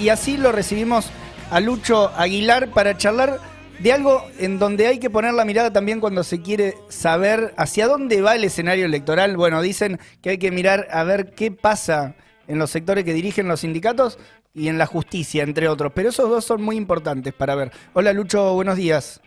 Y 0.00 0.08
así 0.08 0.36
lo 0.36 0.52
recibimos 0.52 1.10
a 1.50 1.60
Lucho 1.60 2.10
Aguilar 2.16 2.68
para 2.70 2.96
charlar 2.96 3.38
de 3.78 3.92
algo 3.92 4.24
en 4.38 4.58
donde 4.58 4.86
hay 4.86 4.98
que 4.98 5.10
poner 5.10 5.34
la 5.34 5.44
mirada 5.44 5.72
también 5.72 6.00
cuando 6.00 6.22
se 6.22 6.40
quiere 6.40 6.74
saber 6.88 7.54
hacia 7.56 7.86
dónde 7.86 8.20
va 8.22 8.34
el 8.34 8.44
escenario 8.44 8.86
electoral. 8.86 9.36
Bueno, 9.36 9.60
dicen 9.62 9.98
que 10.22 10.30
hay 10.30 10.38
que 10.38 10.50
mirar 10.50 10.88
a 10.90 11.04
ver 11.04 11.34
qué 11.34 11.50
pasa 11.50 12.14
en 12.46 12.58
los 12.58 12.70
sectores 12.70 13.04
que 13.04 13.12
dirigen 13.12 13.48
los 13.48 13.60
sindicatos 13.60 14.18
y 14.54 14.68
en 14.68 14.78
la 14.78 14.86
justicia, 14.86 15.42
entre 15.42 15.68
otros. 15.68 15.92
Pero 15.94 16.10
esos 16.10 16.28
dos 16.28 16.44
son 16.44 16.62
muy 16.62 16.76
importantes 16.76 17.32
para 17.32 17.54
ver. 17.54 17.72
Hola 17.92 18.12
Lucho, 18.12 18.54
buenos 18.54 18.76
días. 18.76 19.20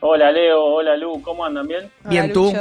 Hola 0.00 0.30
Leo, 0.30 0.64
hola 0.64 0.96
Lu, 0.96 1.20
¿cómo 1.22 1.44
andan? 1.44 1.66
¿Bien? 1.66 1.90
Bien, 2.04 2.32
tú. 2.32 2.52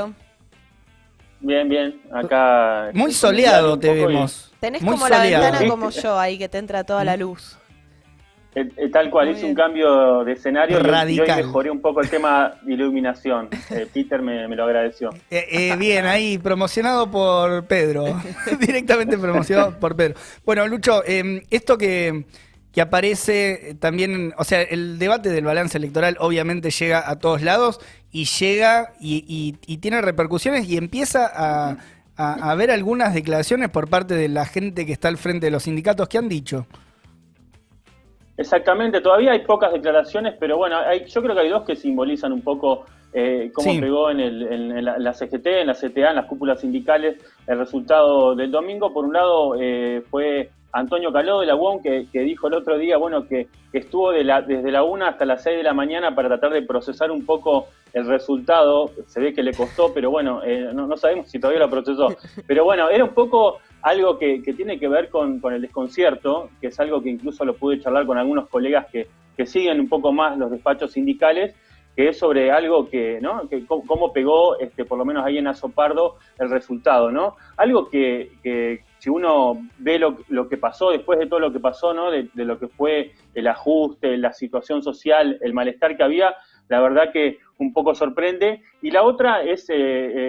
Bien, 1.39 1.69
bien. 1.69 2.01
Acá. 2.11 2.89
Muy 2.93 3.11
soleado 3.11 3.77
te 3.77 3.93
vemos. 3.93 4.46
Tenés 4.59 4.81
Muy 4.81 4.93
como 4.93 5.07
la 5.09 5.21
ventana 5.21 5.59
como 5.69 5.89
yo 5.91 6.17
ahí 6.19 6.37
que 6.37 6.49
te 6.49 6.57
entra 6.57 6.83
toda 6.83 7.03
la 7.03 7.15
luz. 7.17 7.57
Eh, 8.55 8.67
eh, 8.75 8.89
tal 8.89 9.11
cual, 9.11 9.29
hice 9.29 9.45
un 9.45 9.53
cambio 9.53 10.23
de 10.23 10.31
escenario 10.31 10.77
y- 10.77 10.81
y 10.81 10.83
hoy 10.83 10.89
Radical. 10.91 11.45
mejoré 11.45 11.69
un 11.69 11.79
poco 11.79 12.01
el 12.01 12.09
tema 12.09 12.53
de 12.63 12.73
iluminación. 12.73 13.49
Eh, 13.69 13.85
Peter 13.93 14.19
me, 14.21 14.47
me 14.47 14.55
lo 14.55 14.63
agradeció. 14.63 15.11
Eh, 15.29 15.45
eh, 15.51 15.75
bien, 15.77 16.07
ahí, 16.07 16.39
promocionado 16.39 17.11
por 17.11 17.65
Pedro. 17.67 18.05
Directamente 18.59 19.15
promocionado 19.17 19.77
por 19.79 19.95
Pedro. 19.95 20.15
Bueno, 20.43 20.65
Lucho, 20.65 21.03
eh, 21.05 21.43
esto 21.51 21.77
que, 21.77 22.25
que 22.71 22.81
aparece 22.81 23.75
también, 23.79 24.33
o 24.37 24.43
sea, 24.43 24.63
el 24.63 24.97
debate 24.97 25.29
del 25.29 25.45
balance 25.45 25.77
electoral 25.77 26.17
obviamente 26.19 26.71
llega 26.71 27.07
a 27.07 27.19
todos 27.19 27.43
lados 27.43 27.79
y 28.11 28.25
llega 28.25 28.93
y, 28.99 29.23
y- 29.27 29.71
y 29.71 29.77
tiene 29.77 30.01
repercusiones 30.01 30.67
y 30.67 30.77
empieza 30.77 31.29
a, 31.31 31.77
a, 32.17 32.33
a 32.47 32.51
haber 32.51 32.71
algunas 32.71 33.13
declaraciones 33.13 33.69
por 33.69 33.89
parte 33.89 34.15
de 34.15 34.27
la 34.29 34.45
gente 34.45 34.85
que 34.85 34.91
está 34.93 35.07
al 35.07 35.17
frente 35.17 35.45
de 35.47 35.51
los 35.51 35.63
sindicatos 35.63 36.07
que 36.09 36.17
han 36.17 36.27
dicho. 36.29 36.65
Exactamente, 38.37 39.01
todavía 39.01 39.31
hay 39.31 39.39
pocas 39.45 39.73
declaraciones, 39.73 40.35
pero 40.39 40.57
bueno, 40.57 40.77
hay, 40.77 41.05
yo 41.05 41.21
creo 41.23 41.33
que 41.33 41.41
hay 41.41 41.49
dos 41.49 41.63
que 41.63 41.75
simbolizan 41.75 42.31
un 42.31 42.41
poco 42.41 42.85
eh, 43.13 43.51
cómo 43.53 43.71
Sí. 43.71 43.79
pegó 43.79 44.11
en, 44.11 44.19
el- 44.19 44.43
en- 44.43 44.77
en 44.77 44.85
la 44.85 45.13
CGT, 45.13 45.61
en 45.61 45.67
la 45.67 45.73
CTA, 45.73 46.09
en 46.11 46.17
las 46.17 46.25
cúpulas 46.25 46.59
sindicales, 46.61 47.15
el 47.47 47.57
resultado 47.57 48.35
del 48.35 48.51
domingo. 48.51 48.93
Por 48.93 49.05
un 49.05 49.13
lado 49.13 49.55
eh, 49.59 50.03
fue 50.11 50.51
Antonio 50.71 51.11
Caló 51.11 51.39
de 51.39 51.47
la 51.47 51.55
UOM 51.55 51.81
que, 51.81 52.07
que 52.11 52.21
dijo 52.21 52.47
el 52.47 52.53
otro 52.53 52.77
día, 52.77 52.97
bueno, 52.97 53.27
que, 53.27 53.47
que 53.71 53.79
estuvo 53.79 54.11
de 54.11 54.23
la, 54.23 54.41
desde 54.41 54.71
la 54.71 54.83
1 54.83 55.05
hasta 55.05 55.25
las 55.25 55.43
6 55.43 55.57
de 55.57 55.63
la 55.63 55.73
mañana 55.73 56.13
para 56.13 56.27
tratar 56.27 56.51
de 56.51 56.61
procesar 56.61 57.11
un 57.11 57.25
poco 57.25 57.67
el 57.93 58.05
resultado. 58.05 58.91
Se 59.07 59.19
ve 59.19 59.33
que 59.33 59.43
le 59.43 59.53
costó, 59.53 59.93
pero 59.93 60.11
bueno, 60.11 60.43
eh, 60.43 60.69
no, 60.73 60.87
no 60.87 60.97
sabemos 60.97 61.29
si 61.29 61.39
todavía 61.39 61.61
lo 61.61 61.69
procesó. 61.69 62.09
Pero 62.47 62.63
bueno, 62.63 62.89
era 62.89 63.03
un 63.03 63.13
poco 63.13 63.59
algo 63.81 64.17
que, 64.17 64.41
que 64.43 64.53
tiene 64.53 64.79
que 64.79 64.87
ver 64.87 65.09
con, 65.09 65.39
con 65.39 65.53
el 65.53 65.61
desconcierto, 65.61 66.49
que 66.59 66.67
es 66.67 66.79
algo 66.79 67.01
que 67.01 67.09
incluso 67.09 67.45
lo 67.45 67.55
pude 67.55 67.79
charlar 67.79 68.05
con 68.05 68.17
algunos 68.17 68.49
colegas 68.49 68.87
que, 68.91 69.07
que 69.35 69.45
siguen 69.45 69.79
un 69.79 69.87
poco 69.87 70.11
más 70.11 70.37
los 70.37 70.51
despachos 70.51 70.91
sindicales, 70.91 71.55
que 71.95 72.09
es 72.09 72.19
sobre 72.19 72.51
algo 72.51 72.89
que, 72.89 73.19
¿no? 73.21 73.47
Que 73.49 73.65
cómo, 73.65 73.83
cómo 73.85 74.13
pegó, 74.13 74.59
este, 74.59 74.85
por 74.85 74.97
lo 74.97 75.05
menos 75.05 75.25
ahí 75.25 75.37
en 75.37 75.47
Azopardo, 75.47 76.17
el 76.37 76.49
resultado, 76.49 77.11
¿no? 77.11 77.35
Algo 77.55 77.89
que, 77.89 78.33
que 78.43 78.83
si 78.99 79.09
uno 79.09 79.59
ve 79.77 79.99
lo, 79.99 80.17
lo 80.29 80.47
que 80.49 80.57
pasó 80.57 80.91
después 80.91 81.19
de 81.19 81.27
todo 81.27 81.39
lo 81.39 81.51
que 81.51 81.59
pasó, 81.59 81.93
¿no? 81.93 82.11
De, 82.11 82.29
de 82.33 82.45
lo 82.45 82.57
que 82.59 82.67
fue 82.67 83.11
el 83.33 83.47
ajuste, 83.47 84.17
la 84.17 84.33
situación 84.33 84.81
social, 84.81 85.37
el 85.41 85.53
malestar 85.53 85.95
que 85.95 86.03
había, 86.03 86.35
la 86.67 86.81
verdad 86.81 87.11
que 87.11 87.37
un 87.59 87.73
poco 87.73 87.95
sorprende. 87.95 88.61
Y 88.81 88.91
la 88.91 89.03
otra 89.03 89.43
es, 89.43 89.69
eh, 89.69 89.75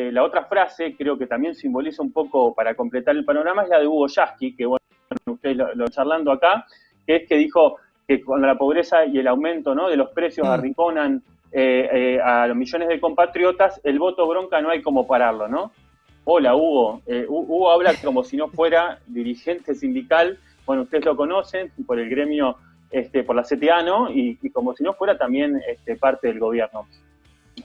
eh, 0.09 0.13
la 0.13 0.23
otra 0.23 0.45
frase, 0.45 0.95
creo 0.97 1.19
que 1.19 1.27
también 1.27 1.55
simboliza 1.55 2.03
un 2.03 2.13
poco 2.13 2.55
para 2.55 2.75
completar 2.75 3.17
el 3.17 3.25
panorama, 3.25 3.63
es 3.63 3.69
la 3.69 3.81
de 3.81 3.87
Hugo 3.87 4.07
Yasky, 4.07 4.55
que 4.55 4.67
bueno, 4.67 4.85
ustedes 5.27 5.57
lo, 5.57 5.75
lo 5.75 5.89
charlando 5.89 6.33
acá, 6.33 6.67
que 7.07 7.17
es 7.17 7.29
que 7.29 7.37
dijo 7.37 7.77
que 8.07 8.23
cuando 8.25 8.47
la 8.47 8.57
pobreza 8.57 9.05
y 9.05 9.19
el 9.19 9.27
aumento 9.29 9.75
¿no? 9.75 9.89
de 9.89 9.97
los 9.97 10.11
precios 10.11 10.47
Mm. 10.47 10.51
arrinconan 10.51 11.23
eh, 11.51 11.89
eh, 11.93 12.21
a 12.23 12.47
los 12.47 12.57
millones 12.57 12.89
de 12.89 13.01
compatriotas, 13.01 13.81
el 13.85 13.99
voto 13.99 14.27
bronca 14.27 14.61
no 14.61 14.69
hay 14.71 14.83
como 14.83 15.07
pararlo, 15.07 15.49
¿no? 15.49 15.73
Hola, 16.31 16.55
Hugo. 16.55 17.01
Eh, 17.07 17.25
Hu- 17.27 17.47
Hugo 17.49 17.71
habla 17.71 17.95
como 18.05 18.23
si 18.23 18.37
no 18.37 18.49
fuera 18.49 18.99
dirigente 19.07 19.75
sindical. 19.75 20.39
Bueno, 20.67 20.83
ustedes 20.83 21.07
lo 21.07 21.17
conocen 21.17 21.73
por 21.87 21.99
el 21.99 22.11
gremio, 22.11 22.57
este, 22.91 23.25
por 23.25 23.35
la 23.35 23.45
CTA, 23.45 23.83
¿no? 23.83 24.11
Y, 24.11 24.39
y 24.43 24.51
como 24.51 24.75
si 24.77 24.85
no 24.85 24.93
fuera 24.93 25.17
también 25.17 25.59
este, 25.67 25.97
parte 25.97 26.27
del 26.29 26.39
gobierno. 26.39 26.87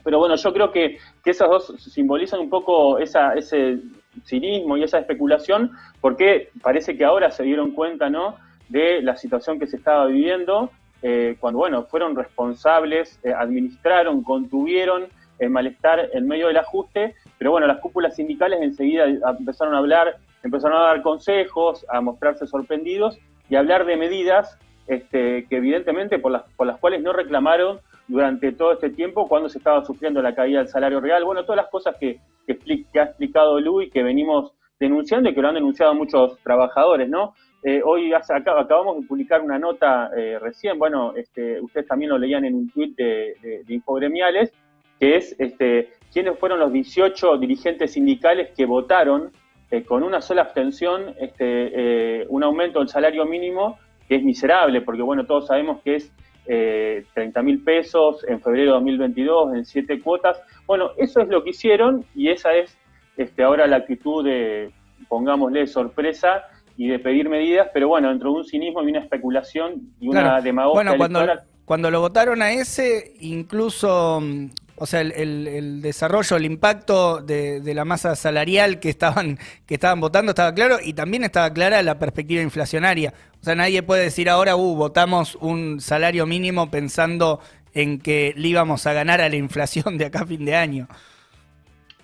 Pero 0.02 0.18
bueno, 0.18 0.36
yo 0.36 0.50
creo 0.54 0.72
que, 0.72 0.96
que 1.22 1.30
esas 1.32 1.50
dos 1.50 1.74
simbolizan 1.78 2.40
un 2.40 2.48
poco 2.48 2.98
esa, 2.98 3.34
ese 3.34 3.80
cinismo 4.24 4.78
y 4.78 4.82
esa 4.82 4.98
especulación, 4.98 5.70
porque 6.00 6.48
parece 6.62 6.96
que 6.96 7.04
ahora 7.04 7.30
se 7.30 7.42
dieron 7.42 7.72
cuenta, 7.72 8.08
¿no? 8.08 8.36
De 8.70 9.02
la 9.02 9.14
situación 9.14 9.58
que 9.58 9.66
se 9.66 9.76
estaba 9.76 10.06
viviendo, 10.06 10.70
eh, 11.02 11.36
cuando, 11.38 11.58
bueno, 11.58 11.82
fueron 11.84 12.16
responsables, 12.16 13.20
eh, 13.24 13.34
administraron, 13.34 14.22
contuvieron 14.22 15.08
el 15.38 15.50
malestar 15.50 16.10
en 16.12 16.26
medio 16.26 16.48
del 16.48 16.56
ajuste, 16.58 17.14
pero 17.38 17.50
bueno, 17.50 17.66
las 17.66 17.78
cúpulas 17.80 18.16
sindicales 18.16 18.60
enseguida 18.62 19.04
empezaron 19.38 19.74
a 19.74 19.78
hablar, 19.78 20.16
empezaron 20.42 20.78
a 20.78 20.84
dar 20.84 21.02
consejos, 21.02 21.84
a 21.88 22.00
mostrarse 22.00 22.46
sorprendidos 22.46 23.18
y 23.48 23.56
a 23.56 23.60
hablar 23.60 23.84
de 23.86 23.96
medidas 23.96 24.58
este, 24.86 25.46
que 25.48 25.56
evidentemente 25.56 26.18
por 26.18 26.32
las, 26.32 26.42
por 26.56 26.66
las 26.66 26.78
cuales 26.78 27.02
no 27.02 27.12
reclamaron 27.12 27.80
durante 28.06 28.52
todo 28.52 28.72
este 28.72 28.90
tiempo 28.90 29.26
cuando 29.28 29.48
se 29.48 29.58
estaba 29.58 29.82
sufriendo 29.84 30.20
la 30.20 30.34
caída 30.34 30.58
del 30.58 30.68
salario 30.68 31.00
real. 31.00 31.24
Bueno, 31.24 31.42
todas 31.44 31.56
las 31.56 31.68
cosas 31.70 31.96
que, 31.98 32.20
que, 32.46 33.00
ha 33.00 33.04
explicado 33.04 33.58
Luis, 33.60 33.90
que 33.90 34.02
venimos 34.02 34.52
denunciando 34.78 35.30
y 35.30 35.34
que 35.34 35.40
lo 35.40 35.48
han 35.48 35.54
denunciado 35.54 35.94
muchos 35.94 36.38
trabajadores, 36.42 37.08
¿no? 37.08 37.34
Eh, 37.62 37.80
hoy 37.82 38.12
hace- 38.12 38.34
acá- 38.34 38.60
acabamos 38.60 39.00
de 39.00 39.06
publicar 39.06 39.40
una 39.40 39.58
nota 39.58 40.10
eh, 40.14 40.38
recién, 40.38 40.78
bueno, 40.78 41.14
este, 41.16 41.58
ustedes 41.62 41.86
también 41.86 42.10
lo 42.10 42.18
leían 42.18 42.44
en 42.44 42.54
un 42.54 42.68
tuit 42.68 42.94
de, 42.94 43.36
de- 43.40 43.64
de 43.64 43.74
Infogremiales, 43.74 44.52
que 45.00 45.16
es 45.16 45.34
este, 45.38 45.90
quiénes 46.12 46.38
fueron 46.38 46.58
los 46.60 46.72
18 46.72 47.38
dirigentes 47.38 47.92
sindicales 47.92 48.50
que 48.56 48.66
votaron 48.66 49.30
eh, 49.70 49.82
con 49.82 50.02
una 50.02 50.20
sola 50.20 50.42
abstención 50.42 51.14
este, 51.18 52.20
eh, 52.20 52.26
un 52.28 52.42
aumento 52.44 52.78
del 52.78 52.88
salario 52.88 53.24
mínimo 53.26 53.78
que 54.08 54.16
es 54.16 54.22
miserable, 54.22 54.82
porque 54.82 55.02
bueno, 55.02 55.24
todos 55.24 55.46
sabemos 55.46 55.80
que 55.82 55.96
es 55.96 56.12
eh, 56.46 57.04
30 57.14 57.42
mil 57.42 57.62
pesos 57.64 58.22
en 58.28 58.40
febrero 58.40 58.72
de 58.72 58.74
2022 58.78 59.54
en 59.54 59.64
siete 59.64 60.00
cuotas. 60.00 60.40
Bueno, 60.66 60.90
eso 60.98 61.20
es 61.22 61.28
lo 61.28 61.42
que 61.42 61.50
hicieron 61.50 62.04
y 62.14 62.28
esa 62.28 62.52
es 62.54 62.76
este, 63.16 63.42
ahora 63.42 63.66
la 63.66 63.76
actitud 63.76 64.22
de, 64.24 64.70
pongámosle, 65.08 65.66
sorpresa 65.66 66.42
y 66.76 66.88
de 66.88 66.98
pedir 66.98 67.28
medidas, 67.28 67.68
pero 67.72 67.88
bueno, 67.88 68.08
dentro 68.10 68.30
de 68.32 68.36
un 68.38 68.44
cinismo 68.44 68.82
y 68.82 68.90
una 68.90 69.00
especulación 69.00 69.80
y 70.00 70.08
una 70.08 70.20
Claro. 70.22 70.42
demagogia 70.42 70.74
Bueno, 70.82 70.96
cuando, 70.98 71.18
electoral. 71.20 71.46
cuando 71.64 71.90
lo 71.90 72.00
votaron 72.00 72.42
a 72.42 72.52
ese, 72.52 73.14
incluso, 73.20 74.20
mm, 74.20 74.46
o 74.76 74.86
sea, 74.86 75.00
el, 75.00 75.12
el- 75.12 75.82
desarrollo, 75.82 76.36
el 76.36 76.44
impacto 76.44 77.20
de, 77.20 77.60
de 77.60 77.74
la 77.74 77.84
masa 77.84 78.16
salarial 78.16 78.80
que 78.80 78.88
estaban, 78.88 79.38
que 79.66 79.74
estaban 79.74 80.00
votando 80.00 80.30
estaba 80.30 80.52
claro 80.54 80.76
y 80.82 80.94
también 80.94 81.24
estaba 81.24 81.52
clara 81.52 81.82
la 81.82 81.98
perspectiva 81.98 82.42
inflacionaria. 82.42 83.12
O 83.40 83.44
sea, 83.44 83.54
nadie 83.54 83.82
puede 83.82 84.04
decir 84.04 84.28
ahora, 84.30 84.56
uh, 84.56 84.74
votamos 84.76 85.36
un 85.36 85.80
salario 85.80 86.26
mínimo 86.26 86.70
pensando 86.70 87.40
en 87.74 87.98
que 87.98 88.32
le 88.36 88.48
íbamos 88.48 88.86
a 88.86 88.92
ganar 88.92 89.20
a 89.20 89.28
la 89.28 89.36
inflación 89.36 89.98
de 89.98 90.06
acá 90.06 90.20
a 90.20 90.26
fin 90.26 90.44
de 90.44 90.54
año. 90.56 90.88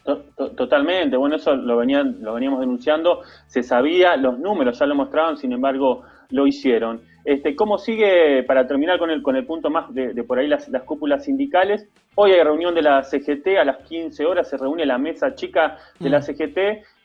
To- 0.05 0.25
to- 0.37 0.51
Totalmente, 0.53 1.17
bueno, 1.17 1.37
eso 1.37 1.55
lo, 1.55 1.77
venían, 1.77 2.17
lo 2.21 2.35
veníamos 2.35 2.61
denunciando, 2.61 3.21
se 3.47 3.63
sabía, 3.63 4.17
los 4.17 4.39
números 4.39 4.79
ya 4.79 4.87
lo 4.87 4.95
mostraban, 4.95 5.37
sin 5.37 5.53
embargo, 5.53 6.03
lo 6.31 6.47
hicieron. 6.47 7.03
Este, 7.25 7.55
¿Cómo 7.55 7.79
sigue, 7.79 8.43
para 8.45 8.67
terminar 8.67 8.99
con 8.99 9.11
el, 9.11 9.23
con 9.23 9.37
el 9.37 9.45
punto 9.45 9.69
más 9.71 9.93
de, 9.95 10.15
por 10.25 10.39
ahí 10.39 10.49
las 10.49 10.67
cúpulas 10.87 11.25
sindicales? 11.25 11.87
Hoy 12.17 12.33
hay 12.33 12.43
reunión 12.43 12.75
de 12.75 12.83
la 12.83 13.03
CGT, 13.03 13.59
a 13.59 13.65
las 13.65 13.79
15 13.89 14.27
horas 14.27 14.49
se 14.49 14.57
reúne 14.59 14.85
la 14.85 14.99
mesa 14.99 15.35
chica 15.35 15.79
de 15.99 16.11
la 16.11 16.19
Mm. 16.19 16.23
CGT, 16.23 16.59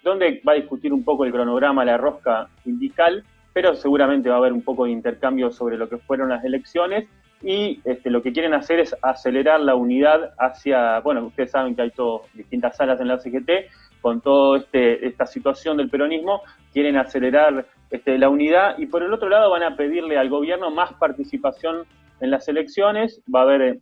donde 0.03 0.41
va 0.47 0.53
a 0.53 0.55
discutir 0.55 0.91
un 0.91 1.03
poco 1.03 1.25
el 1.25 1.31
cronograma, 1.31 1.85
la 1.85 1.97
rosca 1.97 2.47
sindical, 2.63 3.23
pero 3.53 3.75
seguramente 3.75 4.29
va 4.29 4.35
a 4.35 4.37
haber 4.39 4.51
un 4.51 4.63
poco 4.63 4.85
de 4.85 4.91
intercambio 4.91 5.51
sobre 5.51 5.77
lo 5.77 5.87
que 5.87 5.97
fueron 5.97 6.29
las 6.29 6.43
elecciones 6.43 7.07
y 7.41 7.79
este, 7.85 8.09
lo 8.09 8.21
que 8.21 8.33
quieren 8.33 8.53
hacer 8.53 8.79
es 8.79 8.95
acelerar 9.01 9.59
la 9.59 9.75
unidad 9.75 10.33
hacia, 10.39 10.99
bueno, 11.01 11.25
ustedes 11.25 11.51
saben 11.51 11.75
que 11.75 11.83
hay 11.83 11.91
todo, 11.91 12.23
distintas 12.33 12.75
salas 12.75 12.99
en 12.99 13.07
la 13.07 13.19
CGT, 13.19 13.69
con 14.01 14.21
toda 14.21 14.57
este, 14.57 15.05
esta 15.05 15.25
situación 15.25 15.77
del 15.77 15.89
peronismo, 15.89 16.41
quieren 16.73 16.97
acelerar 16.97 17.65
este, 17.91 18.17
la 18.17 18.29
unidad 18.29 18.77
y 18.79 18.87
por 18.87 19.03
el 19.03 19.13
otro 19.13 19.29
lado 19.29 19.51
van 19.51 19.63
a 19.63 19.77
pedirle 19.77 20.17
al 20.17 20.29
gobierno 20.29 20.71
más 20.71 20.93
participación 20.93 21.85
en 22.19 22.31
las 22.31 22.47
elecciones, 22.47 23.21
va 23.33 23.41
a 23.41 23.43
haber 23.43 23.79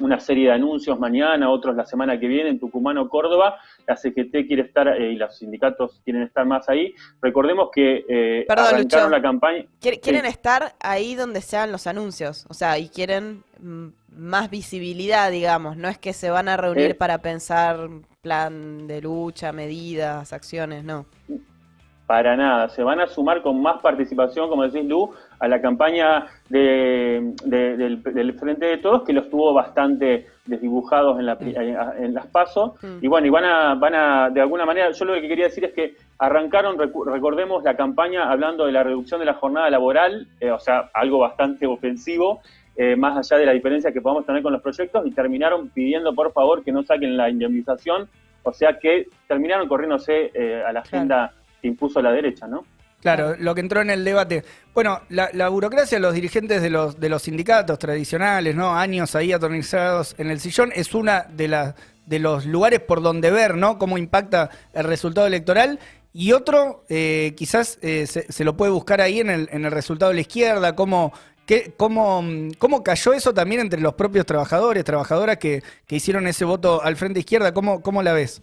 una 0.00 0.20
serie 0.20 0.46
de 0.48 0.52
anuncios 0.54 0.98
mañana, 1.00 1.50
otros 1.50 1.74
la 1.76 1.84
semana 1.84 2.18
que 2.18 2.28
viene 2.28 2.48
en 2.50 2.60
Tucumán 2.60 2.96
o 2.98 3.08
Córdoba, 3.08 3.56
la 3.86 3.96
CGT 3.96 4.46
quiere 4.46 4.62
estar 4.62 4.86
eh, 4.88 5.12
y 5.12 5.16
los 5.16 5.36
sindicatos 5.36 6.00
quieren 6.04 6.22
estar 6.22 6.46
más 6.46 6.68
ahí. 6.68 6.94
Recordemos 7.20 7.70
que 7.74 8.04
eh, 8.08 8.44
Perdón, 8.46 8.66
arrancaron 8.66 9.06
Lucho. 9.10 9.16
la 9.16 9.22
campaña. 9.22 9.64
Quier- 9.80 10.00
Quieren 10.00 10.22
Sí. 10.22 10.28
estar 10.28 10.74
ahí 10.80 11.14
donde 11.16 11.40
sean 11.40 11.72
los 11.72 11.86
anuncios, 11.86 12.46
o 12.48 12.54
sea, 12.54 12.78
y 12.78 12.88
quieren 12.88 13.42
mm, 13.58 13.86
más 14.16 14.48
visibilidad, 14.50 15.30
digamos, 15.30 15.76
no 15.76 15.88
es 15.88 15.98
que 15.98 16.12
se 16.12 16.30
van 16.30 16.48
a 16.48 16.56
reunir 16.56 16.92
Eh. 16.92 16.94
para 16.94 17.18
pensar 17.18 17.88
plan 18.22 18.86
de 18.86 19.00
lucha, 19.02 19.50
medidas, 19.52 20.32
acciones, 20.32 20.84
no. 20.84 21.04
para 22.06 22.36
nada. 22.36 22.68
Se 22.70 22.82
van 22.82 22.98
a 23.00 23.06
sumar 23.06 23.40
con 23.40 23.62
más 23.62 23.80
participación, 23.80 24.48
como 24.48 24.64
decís 24.64 24.84
Lu, 24.88 25.12
a 25.40 25.48
la 25.48 25.60
campaña 25.60 26.26
de, 26.50 27.32
del, 27.44 28.34
Frente 28.38 28.66
de 28.66 28.78
Todos, 28.78 29.04
que 29.04 29.14
los 29.14 29.30
tuvo 29.30 29.54
bastante 29.54 30.26
desdibujados 30.44 31.18
en, 31.18 31.26
la, 31.26 31.38
en 31.98 32.12
las 32.12 32.26
pasos. 32.26 32.72
Mm. 32.82 32.98
Y 33.00 33.08
bueno, 33.08 33.26
y 33.26 33.30
van 33.30 33.44
a, 33.44 33.74
van 33.74 33.94
a, 33.94 34.30
de 34.30 34.40
alguna 34.42 34.66
manera, 34.66 34.90
yo 34.90 35.04
lo 35.06 35.14
que 35.14 35.26
quería 35.26 35.46
decir 35.46 35.64
es 35.64 35.72
que 35.72 35.96
arrancaron, 36.18 36.76
recordemos 36.78 37.64
la 37.64 37.74
campaña 37.74 38.30
hablando 38.30 38.66
de 38.66 38.72
la 38.72 38.82
reducción 38.82 39.18
de 39.18 39.26
la 39.26 39.34
jornada 39.34 39.70
laboral, 39.70 40.28
eh, 40.40 40.50
o 40.50 40.58
sea, 40.60 40.90
algo 40.92 41.18
bastante 41.18 41.66
ofensivo. 41.66 42.40
Eh, 42.76 42.96
más 42.96 43.16
allá 43.16 43.38
de 43.38 43.46
la 43.46 43.52
diferencia 43.52 43.92
que 43.92 44.00
podamos 44.00 44.24
tener 44.24 44.42
con 44.42 44.52
los 44.52 44.62
proyectos, 44.62 45.06
y 45.06 45.10
terminaron 45.10 45.68
pidiendo 45.68 46.14
por 46.14 46.32
favor 46.32 46.62
que 46.62 46.72
no 46.72 46.82
saquen 46.82 47.16
la 47.16 47.28
indemnización, 47.28 48.08
o 48.42 48.52
sea 48.52 48.78
que 48.78 49.08
terminaron 49.26 49.68
corriéndose 49.68 50.30
eh, 50.32 50.62
a 50.66 50.72
la 50.72 50.80
agenda 50.80 51.32
que 51.60 51.68
impuso 51.68 52.00
la 52.00 52.12
derecha, 52.12 52.46
¿no? 52.46 52.64
Claro, 53.00 53.34
lo 53.38 53.54
que 53.54 53.62
entró 53.62 53.80
en 53.80 53.90
el 53.90 54.04
debate. 54.04 54.44
Bueno, 54.74 55.00
la, 55.08 55.48
burocracia, 55.48 55.98
los 55.98 56.14
dirigentes 56.14 56.60
de 56.60 56.70
los, 56.70 57.00
de 57.00 57.08
los 57.08 57.22
sindicatos 57.22 57.78
tradicionales, 57.78 58.54
¿no? 58.54 58.76
Años 58.76 59.14
ahí 59.14 59.32
atornizados 59.32 60.14
en 60.18 60.30
el 60.30 60.38
sillón, 60.38 60.70
es 60.74 60.94
una 60.94 61.22
de 61.22 61.48
las 61.48 61.74
de 62.06 62.18
los 62.18 62.44
lugares 62.44 62.80
por 62.80 63.02
donde 63.02 63.30
ver, 63.30 63.54
¿no? 63.54 63.78
Cómo 63.78 63.96
impacta 63.96 64.50
el 64.72 64.84
resultado 64.84 65.28
electoral. 65.28 65.78
Y 66.12 66.32
otro, 66.32 66.84
eh, 66.88 67.34
quizás 67.36 67.78
eh, 67.82 68.04
se, 68.06 68.44
lo 68.44 68.56
puede 68.56 68.72
buscar 68.72 69.00
ahí 69.00 69.20
en 69.20 69.30
el, 69.30 69.48
en 69.52 69.64
el 69.64 69.70
resultado 69.70 70.10
de 70.10 70.16
la 70.16 70.22
izquierda, 70.22 70.74
cómo, 70.74 71.12
qué, 71.46 71.72
cómo, 71.76 72.24
cómo 72.58 72.82
cayó 72.82 73.12
eso 73.12 73.32
también 73.32 73.60
entre 73.60 73.80
los 73.80 73.94
propios 73.94 74.26
trabajadores, 74.26 74.84
trabajadoras 74.84 75.36
que, 75.36 75.62
que 75.86 75.96
hicieron 75.96 76.26
ese 76.26 76.44
voto 76.44 76.82
al 76.82 76.96
frente 76.96 77.20
izquierda. 77.20 77.54
¿Cómo, 77.54 77.80
cómo 77.80 78.02
la 78.02 78.12
ves? 78.12 78.42